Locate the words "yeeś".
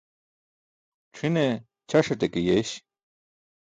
2.47-2.69